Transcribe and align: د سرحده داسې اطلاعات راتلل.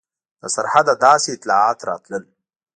د 0.41 0.43
سرحده 0.55 0.93
داسې 1.05 1.29
اطلاعات 1.33 1.79
راتلل. 1.89 2.23